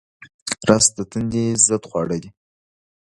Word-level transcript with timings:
رس 0.67 0.85
د 0.97 0.99
تندې 1.11 1.45
ضد 1.65 1.83
خواړه 1.89 2.17
دي 2.23 2.29